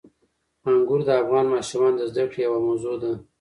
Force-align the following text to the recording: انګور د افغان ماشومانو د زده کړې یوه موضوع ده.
انګور 0.67 1.01
د 1.07 1.09
افغان 1.21 1.45
ماشومانو 1.53 1.97
د 1.99 2.01
زده 2.11 2.23
کړې 2.31 2.39
یوه 2.47 2.59
موضوع 2.67 2.95
ده. 3.01 3.11